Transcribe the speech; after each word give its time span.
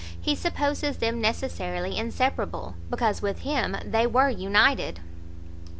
he 0.19 0.33
supposes 0.33 0.97
them 0.97 1.21
necessarily 1.21 1.95
inseparable, 1.95 2.73
because 2.89 3.21
with 3.21 3.41
him 3.41 3.77
they 3.85 4.07
were 4.07 4.29
united. 4.31 4.99